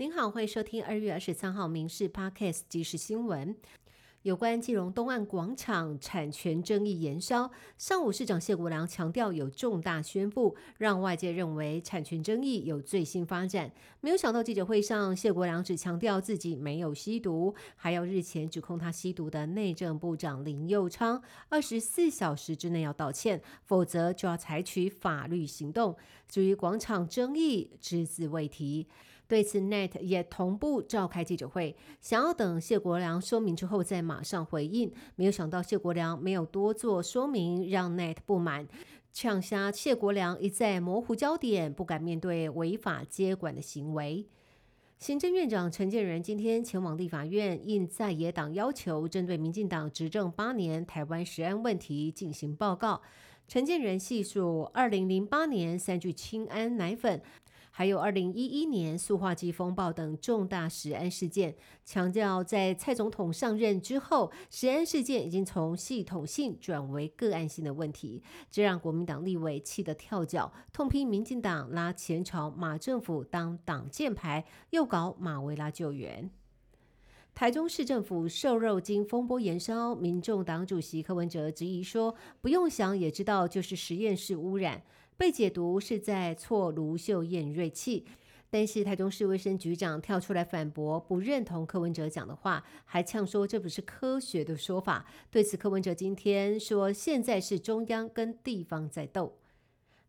[0.00, 3.54] 您好，欢迎收听二月二十三号《民事 Podcast》即时新闻。
[4.22, 13.72] 有关金融东岸广场产权争议延烧，上午市长谢国良强调有重大宣布，让外界认为产权争议有最新发展。
[14.02, 25.96] 没有想到记者会上，谢国良只强调自己没有吸毒，还要日前指控他吸毒的内政部长林佑昌二十四小时之内要道歉，否则就要采取法律行动。
[26.28, 28.86] 至于广场争议，只字未提。
[29.26, 34.90] 对此，Net 也同步召开记者会，想要等谢国良说明之后再马上回应。
[35.14, 38.66] 没有想到谢国良没有多做说明，让 Net 不满，
[39.12, 44.26] 呛瞎谢国良一再模糊焦点，不敢面对违法接管的行为。
[44.98, 53.00] 行政院长陈建仁今天前往立法院，应在野党要求，针对民进党执政八年台湾食安问题进行报告。
[53.48, 57.22] 陈建仁细数二零零八年三聚氰胺奶粉。
[57.70, 76.30] 还有二零一一年塑化剂风暴等重大食安事件，强调在蔡总统上任之后，食安事件已经从系统性转为个案性的问题，这让国民党立委气得跳脚，痛批民进党拉前朝马政府当挡箭牌，又搞马维拉救援。
[77.32, 84.82] 台中市政府瘦肉精风波延烧，民众党主席柯文哲质疑说：“不用想也知道，就是实验室污染。”
[85.20, 88.06] 被解读是在错卢秀燕锐气，
[88.48, 95.04] 但是台中市卫生局长跳出来反驳，不认同柯文哲讲的话，还呛说这不是科学的说法。
[95.30, 99.39] 对此，柯文哲今天说，现在是中央跟地方在斗。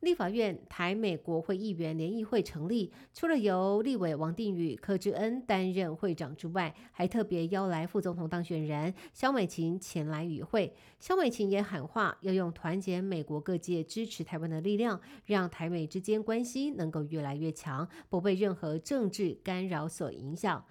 [0.00, 10.72] 立法院台美国会议员联谊会成立，除了由立委王定宇、柯志恩担任会长之外，还特别邀来副总统当选人肖美琴前来与会。
[11.00, 20.64] 肖美琴也喊话，要用团结美国各界支持台湾的力量，让台美之间关系能够越来越强，不被任何政治干扰所影响。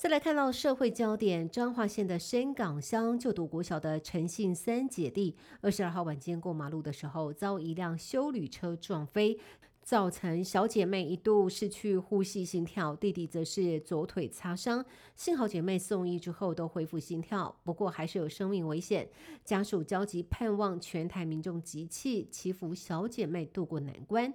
[0.00, 9.38] 再来看到社会焦点，彰化县的深港乡就读国小的陈姓三姐弟，二十二号晚间过马路的时候，遭一辆修旅车撞飞，
[9.82, 14.82] 造成小姐妹一度失去呼吸心跳，弟弟则是左腿擦伤。
[15.16, 19.06] 幸好姐妹送医之后都恢复心跳，不过还是有生命危险。
[19.44, 24.32] 家属焦急盼望全台民众集气，祈福小姐妹渡过难关。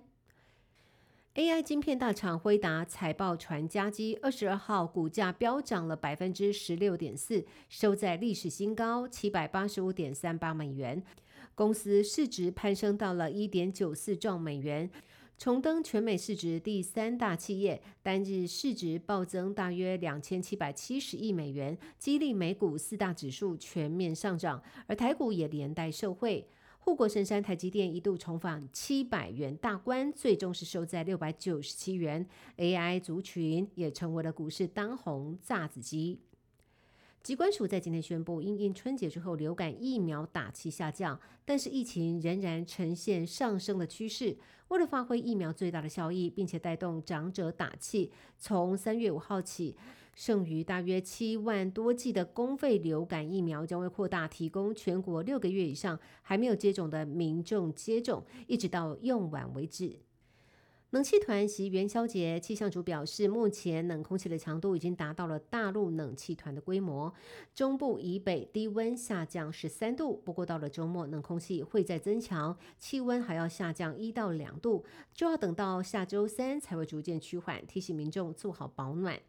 [1.36, 11.04] AI 晶片大厂辉达财报传佳绩，二十二号股价飙涨了百分之十六点四，收在历史新高七百八十五点三八美元。
[11.54, 14.90] 公司市值攀升到了一点九四兆美元，
[15.38, 26.48] 重登全美市值第三大企业，单日市值暴增大约两千七百七十亿美元，激励美股四大指数全面上涨，而台股也连带受惠。
[26.86, 32.24] 护国神山台积电一度重返七百元大关，最终是收在六百九十七元。
[32.58, 36.20] AI 族群也成为了股市当红炸子鸡。
[37.24, 44.38] 疾管署在今天宣布，因应春节之后流感疫苗打气下降，但是疫情仍然呈现上升的趋势。
[44.68, 49.76] 为了发挥疫苗最大的效益，并且带动长者打气，从三月五号起，
[50.16, 60.00] 剩余大约七万多剂的公费流感疫苗将会扩大提供全国六个月以上还没有接种的民众接种，一直到用完为止。
[60.92, 67.14] 冷气团及元宵节，气象组表示，目前冷空气的强度已经达到了大陆冷气团的规模。
[67.54, 77.68] 中部以北低温下降十三度，不过到了周末，冷空气会再增强，气温还要下降一到两度，就要等到下周三才会逐渐趋缓。
[77.68, 79.20] 提醒民众做好保暖。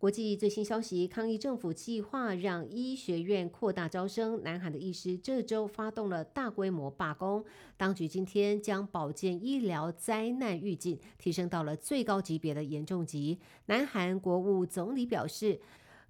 [0.00, 4.42] 国际最新消息：抗议政府计划让医学院扩大招生。
[4.42, 7.44] 南韩的医师这周发动了大规模罢工。
[7.76, 13.38] 当局今天将保健医疗灾难预警提升到了最高级别的严重级。
[13.66, 15.60] 南韩国务总理表示，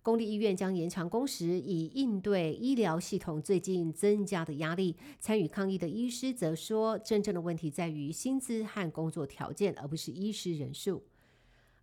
[0.05, 4.95] 公立医院将延长工时，以应对医疗系统最近增加的压力。
[5.19, 11.03] 参与抗议的医师则说，真正的问题在于薪资和工作条件，而不是医师人数。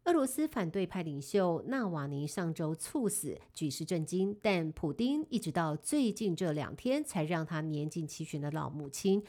[0.08, 4.34] 俄罗斯反对派领袖纳瓦尼上周猝死，举世震惊。
[4.42, 9.22] 但普丁一直到最近这两天，才让他年近七旬的老母亲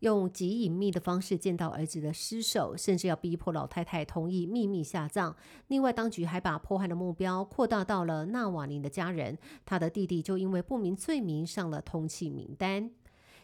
[0.00, 5.34] 用极隐秘的方式见到儿子的尸首，甚至要逼迫老太太同意秘密下葬。
[5.68, 12.90] 另外，当局还把迫害的目标扩大到了纳瓦尼的家人，他的弟弟就因为不明罪名上了通缉名单。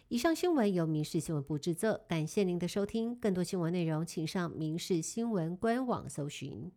[0.09, 3.17] 以上新闻由民事新闻部制作，感谢您的收听。
[3.17, 6.71] 更多新闻内容，请上民事新闻官网搜寻。